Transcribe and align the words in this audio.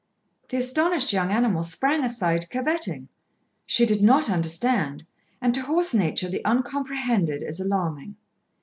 The 0.49 0.57
astonished 0.57 1.13
young 1.13 1.31
animal 1.31 1.61
sprang 1.61 2.03
aside 2.03 2.49
curvetting. 2.49 3.07
She 3.67 3.85
did 3.85 4.01
not 4.01 4.31
understand, 4.31 5.05
and 5.39 5.53
to 5.53 5.61
horse 5.61 5.93
nature 5.93 6.27
the 6.27 6.43
uncomprehended 6.43 7.43
is 7.43 7.59
alarming. 7.59 8.15